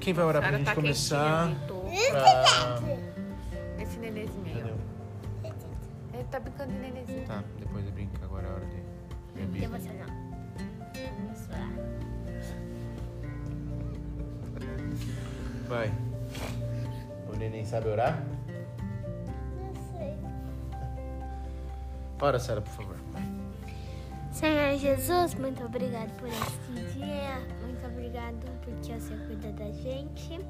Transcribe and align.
Quem 0.00 0.14
vai 0.14 0.24
orar 0.24 0.42
pra 0.42 0.56
gente 0.56 0.64
tá 0.64 0.74
começar? 0.74 1.50
Pra... 2.10 2.80
Esse 3.78 3.98
nenenzinho 3.98 4.46
aí, 4.46 4.64
ó. 4.64 4.66
Ele 6.14 6.24
tá 6.24 6.40
brincando 6.40 6.72
de 6.72 6.78
nenenzinho. 6.78 7.26
Tá, 7.26 7.44
depois 7.58 7.84
eu 7.84 7.92
brinco. 7.92 8.12
Agora 8.24 8.46
é 8.46 8.50
a 8.50 8.54
hora 8.54 8.66
de 8.66 8.76
ver 8.76 9.42
a 9.42 9.46
Bíblia. 9.46 9.68
Devocional. 9.68 10.08
Vamos 11.20 11.48
orar. 11.48 11.68
Vai. 15.68 15.92
O 17.32 17.36
neném 17.36 17.64
sabe 17.64 17.88
orar? 17.88 18.22
Não 19.58 19.98
sei. 19.98 20.14
Ora, 22.20 22.38
Sara, 22.38 22.60
por 22.62 22.72
favor. 22.72 22.96
Senhor 24.32 24.78
Jesus, 24.78 25.34
muito 25.34 25.62
obrigado 25.64 26.10
por 26.18 26.28
esse 26.28 26.94
dia. 26.94 27.38
Porque 28.62 28.92
você 28.92 29.14
cuida 29.26 29.52
da 29.52 29.70
gente. 29.72 30.40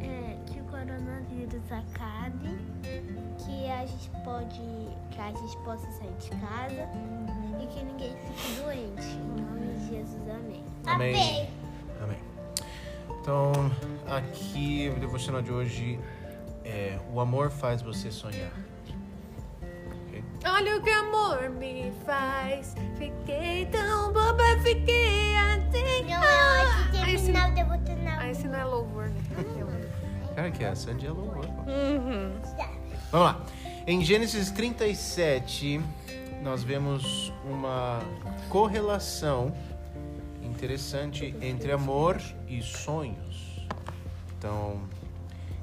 É, 0.00 0.36
que 0.46 0.60
o 0.60 0.64
coronavírus 0.64 1.62
acabe. 1.70 2.58
Que 3.38 3.70
a 3.70 3.86
gente 3.86 4.10
pode. 4.24 4.60
Que 5.10 5.20
a 5.20 5.32
gente 5.32 5.56
possa 5.58 5.90
sair 5.92 6.14
de 6.18 6.30
casa. 6.30 6.88
E 7.60 7.66
que 7.66 7.84
ninguém 7.84 8.16
fique 8.16 8.60
doente. 8.60 9.06
Em 9.06 9.42
nome 9.42 9.74
de 9.78 9.88
Jesus, 9.88 10.30
amém. 10.30 10.64
Amém. 10.86 11.50
Amém. 12.02 12.18
Então, 13.20 13.52
aqui 14.06 14.92
o 14.94 15.00
devocional 15.00 15.42
de 15.42 15.50
hoje 15.50 15.98
é 16.64 16.98
O 17.12 17.20
amor 17.20 17.50
faz 17.50 17.82
você 17.82 18.10
sonhar. 18.10 18.52
Olha 20.44 20.76
o 20.76 20.82
que 20.82 20.90
amor 20.90 21.50
me 21.50 21.92
faz. 22.04 22.74
Fiquei 22.96 23.66
tão 23.66 24.12
boba, 24.12 24.44
fiquei 24.62 25.36
assim. 25.36 26.04
Não 26.08 26.85
é 27.32 27.38
Ah, 27.38 27.48
esse, 27.48 27.48
terminar 27.48 27.50
o 27.50 27.54
devocional. 27.54 28.18
ah, 28.20 28.30
esse 28.30 28.48
não 28.48 28.58
é 28.58 28.64
louvor, 28.64 29.08
né? 29.08 29.20
Cara, 30.34 30.50
que 30.50 30.64
é 30.64 30.68
a 30.68 30.74
Sandy 30.76 31.06
é 31.06 31.10
louvor. 31.10 31.46
Uhum. 31.46 32.32
Vamos 33.10 33.26
lá. 33.26 33.40
Em 33.86 34.04
Gênesis 34.04 34.50
37, 34.50 35.80
nós 36.42 36.62
vemos 36.62 37.32
uma 37.44 38.00
correlação 38.48 39.54
interessante 40.42 41.34
entre 41.40 41.72
amor 41.72 42.20
e 42.48 42.60
sonhos. 42.62 43.66
Então, 44.38 44.80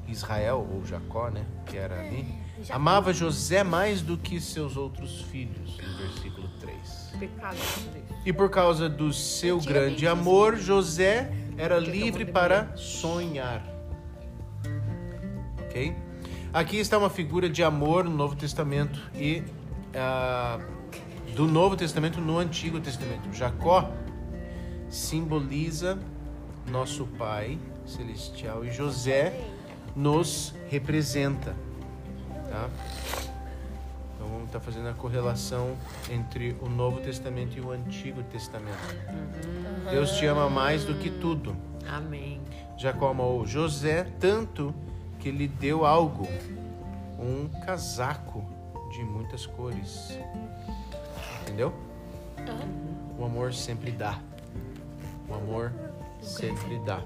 Israel, 0.08 0.68
ou 0.72 0.86
Jacó, 0.86 1.30
né, 1.30 1.46
que 1.66 1.78
era 1.78 2.00
ali, 2.00 2.26
amava 2.70 3.14
José 3.14 3.64
mais 3.64 4.02
do 4.02 4.18
que 4.18 4.40
seus 4.42 4.76
outros 4.76 5.22
filhos, 5.24 5.78
no 5.78 5.98
versículo 5.98 6.48
3. 6.60 7.14
Pecado. 7.20 7.56
gente. 7.56 8.04
E 8.26 8.34
por 8.34 8.50
causa 8.50 8.90
do 8.90 9.14
seu 9.14 9.60
grande 9.60 10.08
amor, 10.08 10.58
José 10.58 11.32
era 11.58 11.80
livre 11.80 12.26
para 12.26 12.76
sonhar. 12.76 13.64
Ok? 15.62 15.96
Aqui 16.54 16.78
está 16.78 16.98
uma 16.98 17.10
figura 17.10 17.50
de 17.50 17.64
amor 17.64 18.04
no 18.04 18.12
Novo 18.12 18.36
Testamento 18.36 19.00
e 19.16 19.44
ah, 19.96 20.60
do 21.36 21.48
Novo 21.48 21.76
Testamento 21.76 22.22
no 22.22 22.38
Antigo 22.38 22.80
Testamento. 22.80 23.34
Jacó 23.34 23.92
simboliza 24.90 25.98
nosso 26.70 27.06
Pai 27.18 27.58
celestial 27.86 28.64
e 28.64 28.72
José 28.72 29.34
nos 29.96 30.54
representa. 30.70 31.56
Tá? 32.50 32.70
Estar 34.54 34.64
fazendo 34.64 34.88
a 34.88 34.94
correlação 34.94 35.76
entre 36.12 36.56
o 36.62 36.70
Novo 36.70 37.02
Testamento 37.02 37.58
e 37.58 37.60
o 37.60 37.72
Antigo 37.72 38.22
Testamento. 38.22 38.78
Deus 39.90 40.12
te 40.12 40.28
ama 40.28 40.48
mais 40.48 40.86
do 40.86 40.94
que 40.94 41.10
tudo. 41.10 41.58
Amém. 41.90 42.40
Jacó 42.78 43.10
amou 43.10 43.48
José 43.48 44.04
tanto 44.20 44.72
que 45.20 45.32
lhe 45.32 45.48
deu 45.48 45.88
algo, 45.88 46.28
um 47.18 47.50
casaco 47.66 48.46
de 48.92 49.04
muitas 49.04 49.48
cores. 49.48 50.20
Entendeu? 51.42 51.74
O 53.18 53.26
amor 53.26 53.56
sempre 53.56 53.90
dá. 53.90 54.20
O 55.28 55.34
amor 55.34 55.74
sempre 56.22 56.78
dá. 56.86 57.02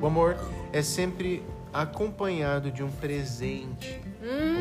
O 0.00 0.06
amor 0.06 0.36
é 0.72 0.80
sempre 0.80 1.42
acompanhado 1.72 2.70
de 2.70 2.84
um 2.84 2.90
presente, 2.92 4.00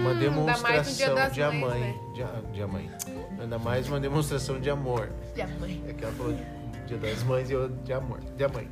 uma 0.01 0.09
Hum, 0.11 0.13
mais 0.13 0.19
demonstração 0.19 1.15
das 1.15 1.33
de 1.33 1.41
Mães, 1.41 1.53
amor. 1.55 1.75
né? 1.75 1.95
De, 2.13 2.23
a- 2.23 2.41
de 2.51 2.65
mãe. 2.65 2.91
Ainda 3.39 3.57
mais 3.59 3.87
uma 3.87 3.99
demonstração 3.99 4.59
de 4.59 4.69
amor. 4.69 5.09
De 5.35 5.45
mãe. 5.59 5.83
É 5.87 5.93
que 5.93 6.03
ela 6.03 6.13
falou 6.13 6.33
de 6.33 6.61
Dia 6.87 6.97
das 6.97 7.23
Mães 7.23 7.49
e 7.49 7.53
eu 7.53 7.69
de 7.69 7.93
amor. 7.93 8.19
De 8.35 8.47
mãe. 8.47 8.67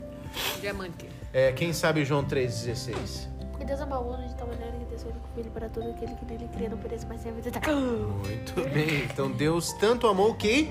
Diamante. 0.61 1.09
É, 1.33 1.51
quem 1.53 1.73
sabe 1.73 2.05
João 2.05 2.23
3,16? 2.23 3.27
Porque 3.51 3.65
Deus 3.65 3.81
amou 3.81 4.01
o 4.01 4.11
mundo 4.11 4.27
de 4.27 4.35
tal 4.35 4.47
maneira 4.47 4.71
que 4.77 4.85
deu 4.85 4.99
seu 4.99 5.09
único 5.09 5.27
filho 5.35 5.49
para 5.51 5.69
todo 5.69 5.89
aquele 5.89 6.13
que 6.15 6.25
nele 6.25 6.47
cria 6.53 6.69
não 6.69 6.77
pereça, 6.77 7.05
mas 7.09 7.21
tenha 7.21 7.33
vida 7.33 7.49
eterna. 7.49 7.75
Muito 7.75 8.53
bem. 8.73 9.03
Então 9.11 9.31
Deus 9.31 9.73
tanto 9.73 10.05
amou 10.07 10.33
que. 10.35 10.69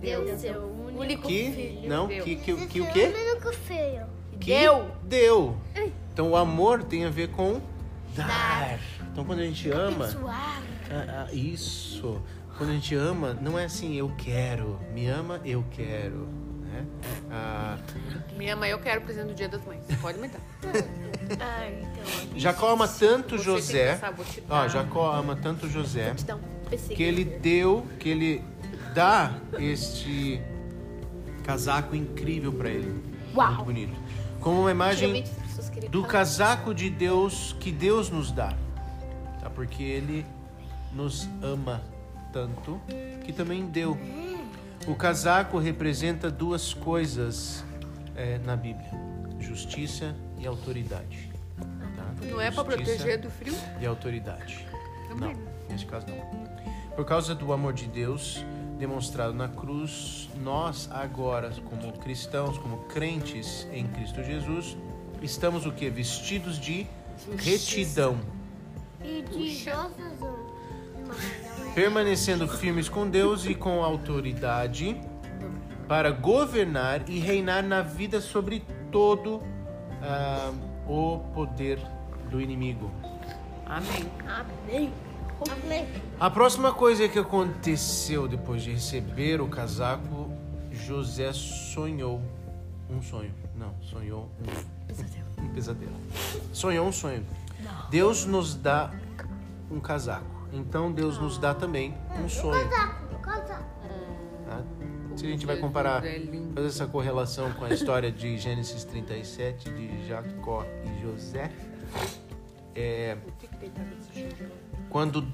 Deus, 0.00 0.40
seu 0.40 0.62
único 0.96 1.26
Que. 1.28 1.50
filho. 1.52 1.88
Não, 1.88 2.06
Deus. 2.06 2.24
que, 2.24 2.36
que, 2.36 2.66
que 2.66 2.80
o 2.80 2.86
quê? 2.92 3.12
único 3.32 3.52
filho. 3.52 4.06
Que 4.40 4.50
Deu. 4.60 4.86
Deu. 5.02 5.56
Então 6.12 6.30
o 6.30 6.36
amor 6.36 6.82
tem 6.84 7.04
a 7.04 7.10
ver 7.10 7.28
com 7.30 7.60
dar. 8.16 8.78
Então 9.12 9.24
quando 9.24 9.40
a 9.40 9.44
gente 9.44 9.70
ama. 9.70 10.08
Ah, 10.90 11.26
ah, 11.28 11.32
isso. 11.34 12.20
Quando 12.56 12.70
a 12.70 12.72
gente 12.74 12.94
ama, 12.94 13.34
não 13.40 13.58
é 13.58 13.64
assim, 13.66 13.94
eu 13.94 14.12
quero. 14.18 14.80
Me 14.92 15.06
ama, 15.06 15.40
eu 15.44 15.64
quero. 15.70 16.28
Né? 16.62 16.84
Ah, 17.30 17.76
Minha 18.36 18.56
mãe, 18.56 18.70
eu 18.70 18.78
quero 18.78 19.00
o 19.00 19.04
presente 19.04 19.28
do 19.28 19.34
Dia 19.34 19.48
das 19.48 19.64
Mães. 19.64 19.84
Pode 20.00 20.18
me 20.18 20.28
dar. 20.28 20.40
Ah, 21.40 21.68
então. 21.68 22.38
Jacó 22.38 22.70
ama 22.72 22.88
tanto 22.88 23.36
Você 23.36 23.44
José. 23.44 23.92
pensar, 23.96 24.14
Ó. 24.48 24.66
Jacó 24.66 25.12
ama 25.12 25.36
tanto 25.36 25.68
José. 25.68 26.14
Um 26.14 26.94
que 26.94 27.02
ele 27.02 27.22
deu, 27.22 27.86
que 28.00 28.08
ele 28.08 28.42
dá 28.94 29.34
este 29.58 30.40
casaco 31.44 31.94
incrível 31.94 32.50
para 32.50 32.70
ele. 32.70 33.02
Uau. 33.34 33.48
Muito 33.48 33.64
bonito. 33.64 33.92
Como 34.40 34.60
uma 34.62 34.70
imagem 34.70 35.22
pessoas 35.58 35.90
do 35.90 36.04
casaco 36.04 36.74
de 36.74 36.88
Deus 36.88 37.54
que 37.58 37.72
Deus 37.72 38.10
nos 38.10 38.30
dá. 38.30 38.54
Tá? 39.40 39.50
Porque 39.50 39.82
ele 39.82 40.24
nos 40.92 41.28
ama 41.42 41.82
tanto 42.32 42.80
que 43.24 43.32
também 43.32 43.66
deu. 43.66 43.98
O 44.86 44.94
casaco 44.94 45.58
representa 45.58 46.30
duas 46.30 46.72
coisas 46.72 47.64
é, 48.16 48.38
na 48.38 48.56
Bíblia: 48.56 48.90
justiça 49.40 50.14
e 50.38 50.46
autoridade. 50.46 51.30
Tá? 51.58 52.26
Não 52.26 52.40
é 52.40 52.50
Justiça 52.50 52.64
proteger 52.64 53.20
do 53.20 53.30
frio? 53.30 53.54
e 53.80 53.86
autoridade. 53.86 54.66
Também. 55.08 55.34
Não, 55.34 55.42
neste 55.68 55.86
caso 55.86 56.06
não. 56.06 56.48
Por 56.94 57.04
causa 57.04 57.34
do 57.34 57.52
amor 57.52 57.72
de 57.72 57.86
Deus 57.86 58.44
demonstrado 58.78 59.34
na 59.34 59.48
cruz, 59.48 60.30
nós 60.40 60.88
agora, 60.92 61.50
como 61.64 61.92
cristãos, 61.94 62.56
como 62.58 62.78
crentes 62.84 63.66
em 63.72 63.86
Cristo 63.88 64.22
Jesus, 64.22 64.76
estamos 65.22 65.66
o 65.66 65.72
que? 65.72 65.88
Vestidos 65.90 66.58
de 66.58 66.86
retidão, 67.36 68.18
E 69.02 69.22
de 69.22 69.64
permanecendo 71.74 72.48
firmes 72.48 72.88
com 72.88 73.08
Deus 73.08 73.46
e 73.46 73.54
com 73.54 73.82
autoridade 73.82 75.00
para 75.86 76.10
governar 76.10 77.08
e 77.08 77.18
reinar 77.18 77.62
na 77.62 77.82
vida 77.82 78.20
sobre 78.20 78.64
todo 78.90 79.42
ah, 80.02 80.52
o 80.86 81.20
poder 81.34 81.78
do 82.30 82.40
inimigo. 82.40 82.90
Amém. 83.64 84.06
Amém. 84.26 84.92
Amém. 85.50 85.86
A 86.18 86.28
próxima 86.28 86.72
coisa 86.72 87.08
que 87.08 87.18
aconteceu 87.18 88.26
depois 88.26 88.62
de 88.62 88.72
receber 88.72 89.40
o 89.40 89.46
casaco, 89.46 90.30
José 90.72 91.32
sonhou 91.32 92.20
um 92.90 93.02
sonho. 93.02 93.32
Não, 93.56 93.74
sonhou 93.82 94.30
um, 95.38 95.42
um 95.44 95.48
pesadelo. 95.48 95.92
Sonhou 96.52 96.86
um 96.86 96.92
sonho. 96.92 97.24
Deus 97.90 98.24
nos 98.24 98.54
dá 98.54 98.92
um 99.70 99.80
casaco. 99.80 100.26
Então 100.52 100.90
Deus 100.92 101.18
nos 101.18 101.38
dá 101.38 101.54
também 101.54 101.94
um 102.22 102.28
sonho. 102.28 102.68
Casaco, 102.68 103.18
casaco. 103.20 103.64
tá? 104.46 104.62
Se 105.16 105.26
a 105.26 105.28
gente 105.28 105.44
vai 105.44 105.56
comparar, 105.56 106.02
fazer 106.54 106.68
essa 106.68 106.86
correlação 106.86 107.52
com 107.54 107.64
a 107.64 107.70
história 107.70 108.10
de 108.10 108.38
Gênesis 108.38 108.84
37, 108.84 109.68
de 109.70 110.06
Jacó 110.06 110.64
e 110.84 111.02
José, 111.02 111.50
é, 112.74 113.16
quando 114.88 115.26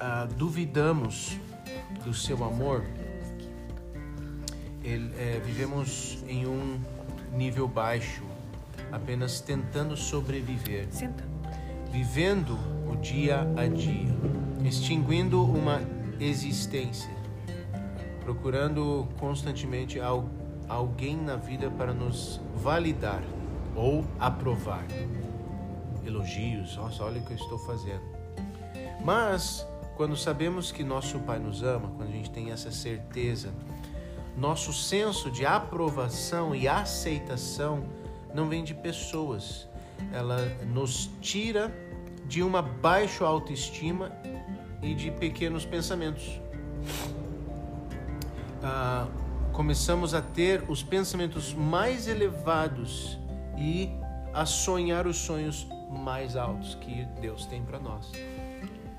ah, 0.00 0.26
duvidamos 0.36 1.38
do 2.04 2.12
seu 2.12 2.42
amor, 2.42 2.84
ele- 4.84 5.12
é, 5.18 5.40
vivemos 5.44 6.22
em 6.28 6.46
um 6.46 6.78
nível 7.32 7.66
baixo, 7.68 8.22
apenas 8.90 9.40
tentando 9.40 9.96
sobreviver, 9.96 10.86
vivendo 11.90 12.58
o 12.90 12.96
dia 12.96 13.40
a 13.56 13.66
dia, 13.66 14.14
extinguindo 14.64 15.42
uma 15.44 15.80
existência, 16.20 17.10
procurando 18.24 19.08
constantemente 19.18 19.98
al- 20.00 20.28
alguém 20.68 21.16
na 21.16 21.36
vida 21.36 21.70
para 21.70 21.92
nos 21.92 22.40
validar. 22.56 23.22
ou 23.74 24.04
aprovar. 24.20 24.84
Elogios, 26.04 26.76
nossa, 26.76 27.02
olha 27.04 27.22
o 27.22 27.24
que 27.24 27.32
eu 27.32 27.36
estou 27.38 27.58
fazendo. 27.60 28.02
Mas 29.02 29.66
quando 29.96 30.14
sabemos 30.14 30.70
que 30.70 30.84
nosso 30.84 31.18
Pai 31.20 31.38
nos 31.38 31.62
ama, 31.62 31.88
quando 31.96 32.10
a 32.10 32.12
gente 32.12 32.30
tem 32.30 32.50
essa 32.50 32.70
certeza, 32.70 33.50
nosso 34.36 34.72
senso 34.72 35.30
de 35.30 35.44
aprovação 35.44 36.54
e 36.54 36.66
aceitação 36.66 37.84
não 38.34 38.48
vem 38.48 38.64
de 38.64 38.74
pessoas. 38.74 39.68
Ela 40.12 40.38
nos 40.66 41.10
tira 41.20 41.72
de 42.26 42.42
uma 42.42 42.62
baixa 42.62 43.24
autoestima 43.24 44.10
e 44.80 44.94
de 44.94 45.10
pequenos 45.10 45.64
pensamentos. 45.64 46.40
Ah, 48.62 49.06
começamos 49.52 50.14
a 50.14 50.22
ter 50.22 50.64
os 50.68 50.82
pensamentos 50.82 51.52
mais 51.52 52.08
elevados 52.08 53.18
e 53.58 53.90
a 54.32 54.46
sonhar 54.46 55.06
os 55.06 55.18
sonhos 55.18 55.66
mais 55.90 56.36
altos 56.36 56.74
que 56.76 57.04
Deus 57.20 57.44
tem 57.44 57.62
para 57.62 57.78
nós. 57.78 58.10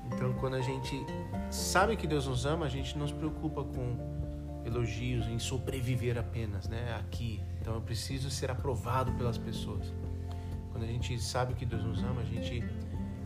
Então, 0.06 0.32
quando 0.34 0.54
a 0.54 0.60
gente 0.60 1.04
sabe 1.50 1.96
que 1.96 2.06
Deus 2.06 2.26
nos 2.26 2.46
ama, 2.46 2.66
a 2.66 2.68
gente 2.68 2.96
não 2.96 3.06
se 3.06 3.14
preocupa 3.14 3.64
com 3.64 3.96
elogios, 4.64 5.26
em 5.26 5.38
sobreviver 5.38 6.16
apenas, 6.18 6.68
né? 6.68 6.96
Aqui. 6.98 7.40
Então, 7.60 7.74
eu 7.74 7.80
preciso 7.80 8.30
ser 8.30 8.50
aprovado 8.50 9.12
pelas 9.12 9.38
pessoas. 9.38 9.92
Quando 10.72 10.84
a 10.84 10.86
gente 10.86 11.18
sabe 11.20 11.54
que 11.54 11.64
Deus 11.64 11.84
nos 11.84 12.02
ama, 12.02 12.20
a 12.20 12.24
gente 12.24 12.64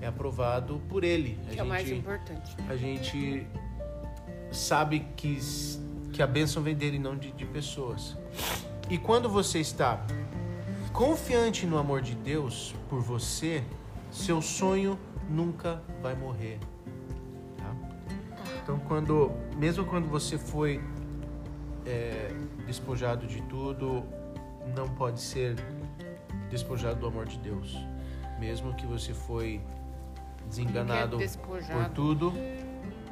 é 0.00 0.06
aprovado 0.06 0.80
por 0.88 1.02
Ele. 1.04 1.38
A 1.42 1.44
Que 1.44 1.48
é 1.48 1.52
gente, 1.52 1.62
o 1.62 1.66
mais 1.66 1.90
importante. 1.90 2.56
a 2.68 2.76
gente 2.76 3.46
sabe 4.52 5.00
que, 5.16 5.38
que 6.12 6.22
a 6.22 6.26
bênção 6.26 6.62
vem 6.62 6.74
dele, 6.74 6.98
não 6.98 7.16
de, 7.16 7.32
de 7.32 7.44
pessoas. 7.46 8.16
E 8.90 8.96
quando 8.98 9.28
você 9.28 9.60
está 9.60 10.04
confiante 10.92 11.66
no 11.66 11.78
amor 11.78 12.00
de 12.00 12.14
Deus 12.14 12.74
por 12.88 13.00
você, 13.00 13.62
seu 14.10 14.40
sonho 14.40 14.98
nunca 15.28 15.82
vai 16.02 16.14
morrer. 16.14 16.58
tá? 17.58 17.74
Então, 18.62 18.78
quando, 18.80 19.30
mesmo 19.56 19.84
quando 19.84 20.08
você 20.08 20.38
foi 20.38 20.80
é, 21.86 22.30
despojado 22.66 23.26
de 23.26 23.42
tudo, 23.42 24.04
não 24.76 24.88
pode 24.88 25.20
ser 25.20 25.56
despojado 26.50 27.00
do 27.00 27.06
amor 27.06 27.26
de 27.26 27.38
Deus. 27.38 27.76
Mesmo 28.38 28.74
que 28.74 28.86
você 28.86 29.12
foi 29.12 29.60
desenganado 30.46 31.18
por 31.44 31.88
tudo, 31.90 32.32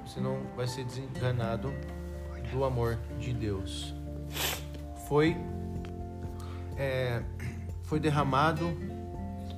você 0.07 0.21
não 0.21 0.41
vai 0.57 0.67
ser 0.67 0.85
desenganado 0.85 1.73
do 2.53 2.65
amor 2.65 2.99
de 3.19 3.33
Deus. 3.33 3.95
Foi 5.09 5.37
é, 6.77 7.23
foi 7.85 7.99
derramado 7.99 8.67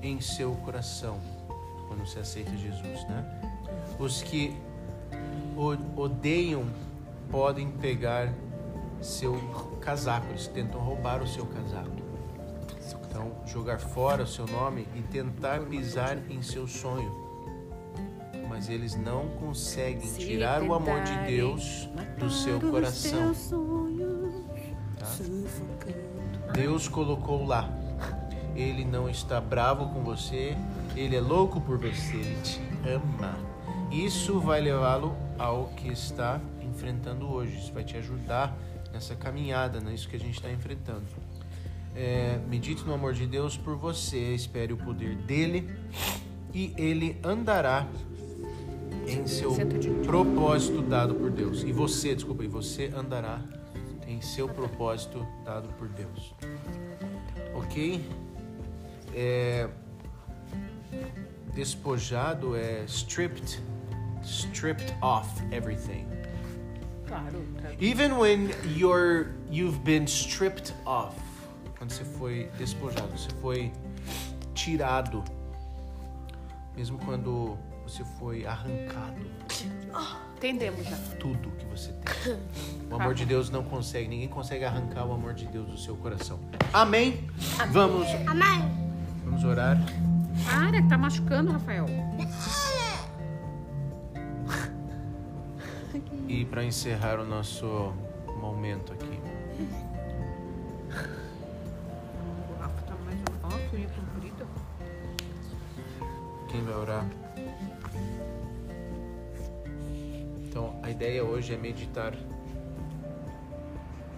em 0.03 0.21
seu 0.21 0.55
coração 0.57 1.19
quando 1.87 2.07
você 2.07 2.21
aceita 2.21 2.57
Jesus, 2.57 3.09
né? 3.09 3.41
Os 3.99 4.23
que 4.23 4.57
odeiam 5.97 6.65
podem 7.31 7.71
pegar 7.71 8.33
seu 9.01 9.35
casaco, 9.81 10.27
eles 10.31 10.47
tentam 10.47 10.81
roubar 10.81 11.23
o 11.23 11.27
seu 11.27 11.47
casaco. 11.47 11.91
Então, 13.09 13.33
jogar 13.47 13.79
fora 13.79 14.23
o 14.23 14.27
seu 14.27 14.47
nome 14.47 14.87
e 14.95 15.03
tentar 15.03 15.61
pisar 15.61 16.19
em 16.31 16.43
seu 16.43 16.67
sonho. 16.67 17.27
Mas 18.49 18.69
eles 18.69 18.95
não 18.97 19.29
conseguem 19.41 20.07
Se 20.07 20.19
tirar 20.21 20.63
o 20.63 20.73
amor 20.75 21.03
de 21.03 21.15
Deus 21.27 21.89
do 22.19 22.31
seu 22.31 22.61
coração. 22.61 23.35
tá? 24.99 25.07
Deus 26.53 26.89
colocou 26.89 27.45
lá. 27.45 27.71
Ele 28.55 28.85
não 28.85 29.09
está 29.09 29.41
bravo 29.41 29.89
com 29.91 30.03
você, 30.03 30.57
ele 30.97 31.15
é 31.15 31.21
louco 31.21 31.61
por 31.61 31.79
você, 31.79 32.17
ele 32.17 32.41
te 32.43 32.61
ama. 32.89 33.37
Isso 33.91 34.41
vai 34.41 34.61
levá-lo 34.61 35.17
ao 35.39 35.69
que 35.77 35.89
está 35.89 36.41
enfrentando 36.61 37.31
hoje. 37.31 37.57
Isso 37.59 37.73
vai 37.73 37.85
te 37.85 37.97
ajudar 37.97 38.57
nessa 38.93 39.15
caminhada, 39.15 39.81
nisso 39.81 40.09
que 40.09 40.17
a 40.17 40.21
gente 40.21 40.35
está 40.35 40.51
enfrentando. 40.51 41.05
É, 41.95 42.39
medite 42.49 42.85
no 42.85 42.95
amor 42.95 43.13
de 43.13 43.27
Deus 43.27 43.57
por 43.57 43.77
você, 43.77 44.35
espere 44.35 44.73
o 44.73 44.77
poder 44.77 45.17
dele 45.17 45.69
e 46.55 46.73
ele 46.77 47.19
andará 47.25 47.87
em 49.07 49.27
seu 49.27 49.55
propósito 50.05 50.83
dado 50.83 51.15
por 51.15 51.31
Deus. 51.31 51.63
E 51.63 51.73
você, 51.73 52.15
desculpa, 52.15 52.45
e 52.45 52.49
você 52.49 52.93
andará 52.95 53.41
em 54.07 54.21
seu 54.21 54.49
propósito 54.49 55.27
dado 55.45 55.69
por 55.75 55.89
Deus. 55.89 56.35
Ok? 57.55 58.05
É, 59.15 59.69
despojado 61.55 62.55
é 62.55 62.85
stripped, 62.85 63.61
stripped 64.23 64.95
off 65.03 65.29
everything. 65.53 66.07
Claro. 67.09 67.43
Even 67.81 68.19
when 68.19 68.51
you're 68.77 69.29
you've 69.51 69.79
been 69.85 70.05
stripped 70.07 70.75
off, 70.85 71.17
quando 71.79 71.91
você 71.91 72.05
foi 72.05 72.51
despojado, 72.59 73.09
você 73.17 73.31
foi 73.41 73.73
tirado, 74.55 75.25
mesmo 76.77 76.99
quando 76.99 77.57
você 77.85 78.05
foi 78.19 78.45
arrancado, 78.45 79.17
Entendemos 80.37 80.87
já. 80.87 80.97
tudo 81.19 81.51
que 81.59 81.65
você 81.67 81.93
tem. 81.93 82.37
O 82.91 82.95
amor 82.95 83.13
de 83.15 83.27
Deus 83.27 83.51
não 83.51 83.63
consegue, 83.63 84.09
ninguém 84.09 84.29
consegue 84.29 84.65
arrancar 84.65 85.05
o 85.05 85.13
amor 85.13 85.35
de 85.35 85.45
Deus 85.47 85.67
do 85.69 85.77
seu 85.77 85.95
coração. 85.97 86.41
Amém? 86.73 87.29
Vamos, 87.71 88.09
Amém. 88.27 88.63
vamos 89.25 89.45
orar. 89.45 89.77
Para, 90.47 90.81
que 90.81 90.89
tá 90.89 90.97
machucando, 90.97 91.53
Rafael. 91.53 91.85
E 96.29 96.45
para 96.45 96.63
encerrar 96.63 97.19
o 97.19 97.25
nosso 97.25 97.67
momento 98.39 98.93
aqui, 98.93 99.19
quem 106.51 106.63
vai 106.63 106.75
orar? 106.75 107.07
Então, 110.45 110.79
a 110.83 110.91
ideia 110.91 111.25
hoje 111.25 111.55
é 111.55 111.57
meditar 111.57 112.13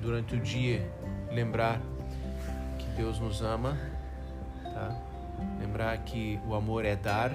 durante 0.02 0.34
o 0.34 0.40
dia, 0.40 0.90
lembrar 1.30 1.80
que 2.76 2.86
Deus 2.96 3.20
nos 3.20 3.40
ama, 3.40 3.78
tá? 4.64 5.00
Lembrar 5.60 5.96
que 5.98 6.40
o 6.44 6.54
amor 6.56 6.84
é 6.84 6.96
dar. 6.96 7.30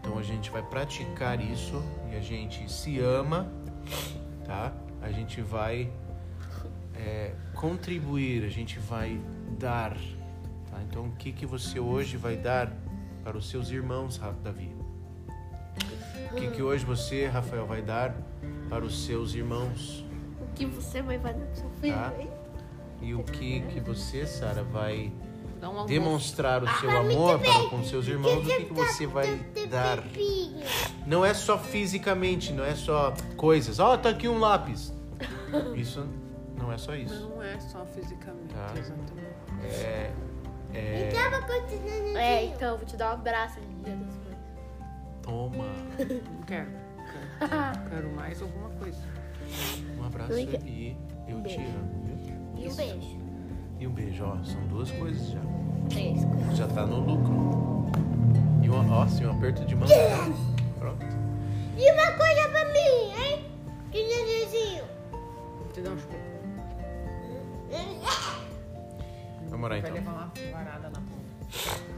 Então 0.00 0.18
a 0.18 0.22
gente 0.22 0.50
vai 0.50 0.62
praticar 0.62 1.40
isso 1.40 1.80
e 2.10 2.16
a 2.16 2.20
gente 2.20 2.70
se 2.70 2.98
ama, 2.98 3.46
tá? 4.44 4.72
A 5.02 5.10
gente 5.10 5.40
vai 5.40 5.90
é, 6.94 7.32
contribuir, 7.54 8.44
a 8.44 8.48
gente 8.48 8.78
vai 8.78 9.20
dar, 9.58 9.94
tá? 10.70 10.80
Então 10.88 11.06
o 11.06 11.12
que 11.12 11.32
que 11.32 11.46
você 11.46 11.80
hoje 11.80 12.16
vai 12.16 12.36
dar 12.36 12.72
para 13.24 13.36
os 13.36 13.48
seus 13.48 13.70
irmãos, 13.70 14.20
Davi? 14.42 14.74
O 16.30 16.34
que 16.34 16.48
que 16.48 16.62
hoje 16.62 16.84
você, 16.84 17.26
Rafael, 17.26 17.66
vai 17.66 17.82
dar 17.82 18.14
para 18.68 18.84
os 18.84 19.04
seus 19.04 19.34
irmãos? 19.34 20.04
O 20.40 20.54
que 20.54 20.66
você 20.66 21.02
vai 21.02 21.18
fazer 21.18 21.44
pro 21.44 21.56
seu 21.56 21.70
filho, 21.80 21.94
Tá. 21.94 22.12
E 23.02 23.14
o 23.14 23.24
que 23.24 23.60
que 23.62 23.80
você, 23.80 24.26
Sara, 24.26 24.62
vai 24.62 25.10
um 25.62 25.86
demonstrar 25.86 26.62
o 26.62 26.68
seu 26.78 26.90
amor 26.90 27.38
para 27.38 27.68
com 27.70 27.82
seus 27.82 28.06
irmãos? 28.06 28.44
O 28.44 28.46
que 28.46 28.64
que 28.64 28.72
você 28.72 29.06
vai 29.06 29.40
dar? 29.70 29.98
Não 31.10 31.24
é 31.24 31.34
só 31.34 31.58
fisicamente, 31.58 32.52
não 32.52 32.64
é 32.64 32.76
só 32.76 33.12
coisas. 33.36 33.80
Ó, 33.80 33.96
tá 33.96 34.10
aqui 34.10 34.28
um 34.28 34.38
lápis. 34.38 34.94
Isso 35.74 36.06
não 36.56 36.70
é 36.72 36.78
só 36.78 36.94
isso. 36.94 37.28
Não 37.28 37.42
é 37.42 37.58
só 37.58 37.84
fisicamente, 37.84 38.54
Tá. 38.54 38.72
exatamente. 38.78 39.24
É, 39.82 40.12
é, 40.72 41.10
Tava 41.12 41.44
continuando. 41.44 42.16
É, 42.16 42.44
então, 42.44 42.76
vou 42.76 42.86
te 42.86 42.96
dar 42.96 43.10
um 43.10 43.14
abraço 43.14 43.58
de 43.60 43.66
dia 43.82 43.96
das 43.96 44.14
mães. 44.14 44.38
toma 45.20 45.64
Não 45.98 46.42
quero. 46.46 46.68
Quero, 47.40 47.90
quero 47.90 48.12
mais 48.14 48.40
alguma 48.40 48.70
coisa. 48.70 48.98
um 49.98 50.04
abraço 50.04 50.38
e 50.38 50.96
eu 51.26 51.42
te 51.42 51.56
amo. 51.56 52.04
viu? 52.04 52.64
E 52.64 52.68
um 52.68 52.74
beijo. 52.76 53.18
E 53.80 53.86
um 53.88 53.92
beijo, 53.92 54.24
ó, 54.24 54.36
são 54.44 54.64
duas 54.68 54.92
coisas 54.92 55.28
já. 55.30 55.40
Três. 55.88 56.20
Já 56.56 56.68
tá 56.68 56.86
no 56.86 57.00
lucro. 57.00 57.90
E 58.62 58.68
uma, 58.70 58.94
ó, 58.98 59.06
sim, 59.08 59.26
um 59.26 59.32
aperto 59.32 59.64
de 59.64 59.74
mão. 59.74 59.88
E 61.80 61.92
uma 61.92 62.12
coisa 62.12 62.48
pra 62.50 62.64
mim, 62.66 63.14
hein? 63.16 63.46
Que 63.90 64.02
nenenzinho. 64.06 64.84
Vou 65.58 65.72
te 65.72 65.80
dar 65.80 65.92
um 65.92 65.98
chute. 65.98 66.14
Vamos 69.48 69.64
orar 69.64 69.80
Vai 69.80 69.90
então. 69.90 69.94
levar 69.94 70.12
uma 70.12 70.52
varada 70.52 70.90
na 70.90 71.00
boca. 71.00 71.20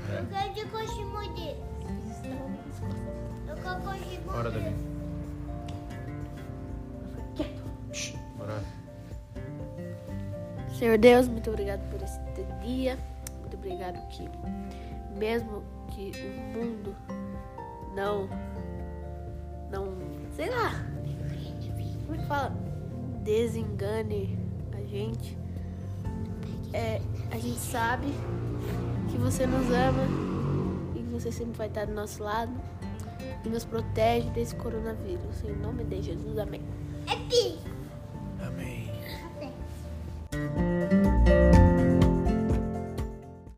Eu 0.08 0.26
quero 0.30 0.54
de 0.54 0.64
coxinha 0.66 1.06
dele. 1.34 1.64
Eu 3.48 3.56
quero 3.56 3.80
coxinha 3.82 4.20
Bora, 4.20 4.50
Davi. 4.52 4.74
Shhh, 7.92 8.14
Bora. 8.38 8.62
Senhor 10.78 10.96
Deus, 10.96 11.26
muito 11.26 11.50
obrigado 11.50 11.80
por 11.90 12.00
esse 12.02 12.20
dia. 12.64 12.96
Muito 13.40 13.40
muito 13.40 13.56
obrigado 13.56 14.08
que 14.08 14.28
mesmo 15.18 15.62
que 15.90 16.12
o 16.16 16.58
mundo 16.58 16.96
não 17.94 18.28
não, 19.72 19.94
sei 20.36 20.50
lá. 20.50 20.84
Como 22.04 22.14
é 22.14 22.18
que 22.18 22.26
fala? 22.28 22.50
Desengane 23.24 24.38
a 24.72 24.82
gente. 24.84 25.36
É, 26.72 27.00
a 27.30 27.38
gente 27.38 27.58
sabe 27.58 28.06
que 29.10 29.16
você 29.16 29.46
nos 29.46 29.66
ama 29.70 30.04
e 30.94 31.02
que 31.02 31.10
você 31.10 31.32
sempre 31.32 31.56
vai 31.56 31.68
estar 31.68 31.86
do 31.86 31.92
nosso 31.92 32.22
lado 32.22 32.52
e 33.44 33.48
nos 33.48 33.64
protege 33.64 34.28
desse 34.30 34.54
coronavírus. 34.56 35.42
Em 35.44 35.56
nome 35.56 35.84
de 35.84 36.02
Jesus, 36.02 36.38
amém. 36.38 36.62
É. 37.06 37.61